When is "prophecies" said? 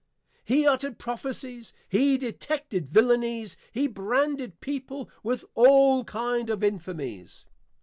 0.97-1.73